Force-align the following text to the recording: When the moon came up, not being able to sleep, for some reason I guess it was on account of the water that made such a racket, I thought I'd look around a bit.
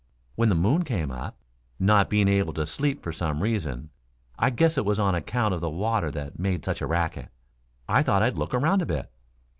When 0.33 0.49
the 0.49 0.55
moon 0.55 0.81
came 0.83 1.11
up, 1.11 1.37
not 1.77 2.09
being 2.09 2.27
able 2.27 2.53
to 2.53 2.65
sleep, 2.65 3.03
for 3.03 3.11
some 3.11 3.43
reason 3.43 3.91
I 4.35 4.49
guess 4.49 4.75
it 4.75 4.83
was 4.83 4.99
on 4.99 5.13
account 5.13 5.53
of 5.53 5.61
the 5.61 5.69
water 5.69 6.09
that 6.09 6.39
made 6.39 6.65
such 6.65 6.81
a 6.81 6.87
racket, 6.87 7.29
I 7.87 8.01
thought 8.01 8.23
I'd 8.23 8.35
look 8.39 8.55
around 8.55 8.81
a 8.81 8.87
bit. 8.87 9.11